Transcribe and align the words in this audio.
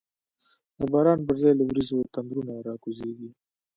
د 0.77 0.79
باران 0.91 1.19
پر 1.27 1.35
ځای 1.41 1.53
له 1.59 1.63
وریځو، 1.69 2.09
تندرونه 2.13 2.53
راکوزیږی 2.67 3.29